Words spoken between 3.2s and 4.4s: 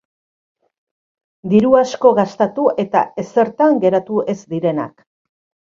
ezertan geratu